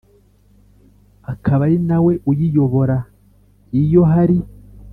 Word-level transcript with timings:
akaba 1.33 1.61
ari 1.67 1.77
na 1.89 1.97
we 2.05 2.13
uyiyobora 2.29 2.97
Iyo 3.81 4.01
hari 4.11 4.37